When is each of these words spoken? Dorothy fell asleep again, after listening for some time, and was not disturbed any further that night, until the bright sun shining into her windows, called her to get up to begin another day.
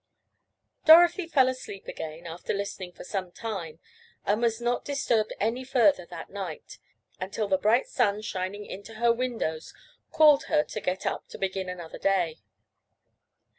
Dorothy 0.83 1.27
fell 1.27 1.47
asleep 1.47 1.85
again, 1.87 2.25
after 2.25 2.55
listening 2.55 2.91
for 2.91 3.03
some 3.03 3.31
time, 3.31 3.77
and 4.25 4.41
was 4.41 4.59
not 4.59 4.83
disturbed 4.83 5.31
any 5.39 5.63
further 5.63 6.07
that 6.07 6.31
night, 6.31 6.79
until 7.19 7.47
the 7.47 7.59
bright 7.59 7.85
sun 7.85 8.23
shining 8.23 8.65
into 8.65 8.95
her 8.95 9.13
windows, 9.13 9.75
called 10.11 10.45
her 10.45 10.63
to 10.63 10.81
get 10.81 11.05
up 11.05 11.27
to 11.27 11.37
begin 11.37 11.69
another 11.69 11.99
day. 11.99 12.39